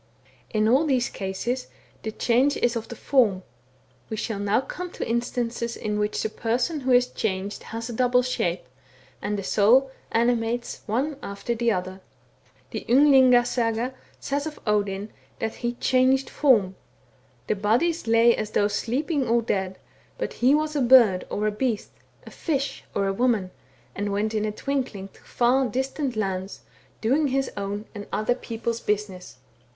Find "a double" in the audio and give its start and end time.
7.87-8.23